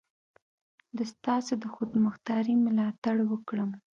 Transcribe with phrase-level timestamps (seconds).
[0.97, 3.71] د ستاسو د خودمختاري ملاتړ وکړم.